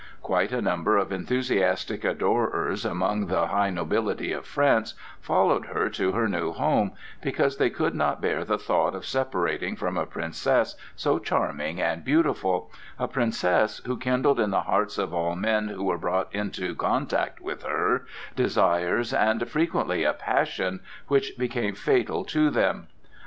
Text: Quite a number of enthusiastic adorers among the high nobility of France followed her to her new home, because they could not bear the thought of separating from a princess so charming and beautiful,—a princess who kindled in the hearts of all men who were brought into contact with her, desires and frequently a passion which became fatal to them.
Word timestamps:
Quite 0.23 0.51
a 0.51 0.63
number 0.63 0.97
of 0.97 1.11
enthusiastic 1.11 2.03
adorers 2.03 2.85
among 2.85 3.27
the 3.27 3.45
high 3.49 3.69
nobility 3.69 4.31
of 4.31 4.47
France 4.47 4.95
followed 5.19 5.67
her 5.67 5.91
to 5.91 6.13
her 6.13 6.27
new 6.27 6.51
home, 6.53 6.93
because 7.21 7.57
they 7.57 7.69
could 7.69 7.93
not 7.93 8.19
bear 8.19 8.43
the 8.43 8.57
thought 8.57 8.95
of 8.95 9.05
separating 9.05 9.75
from 9.75 9.97
a 9.97 10.07
princess 10.07 10.75
so 10.95 11.19
charming 11.19 11.79
and 11.79 12.03
beautiful,—a 12.03 13.07
princess 13.09 13.77
who 13.85 13.95
kindled 13.95 14.39
in 14.39 14.49
the 14.49 14.61
hearts 14.61 14.97
of 14.97 15.13
all 15.13 15.35
men 15.35 15.67
who 15.67 15.83
were 15.83 15.99
brought 15.99 16.33
into 16.33 16.73
contact 16.73 17.39
with 17.39 17.61
her, 17.61 18.07
desires 18.35 19.13
and 19.13 19.47
frequently 19.47 20.03
a 20.03 20.13
passion 20.13 20.79
which 21.09 21.37
became 21.37 21.75
fatal 21.75 22.25
to 22.25 22.49
them. 22.49 22.87